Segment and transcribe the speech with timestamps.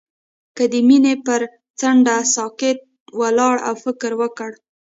[0.55, 1.41] هغه د مینه پر
[1.79, 2.77] څنډه ساکت
[3.19, 4.51] ولاړ او فکر وکړ.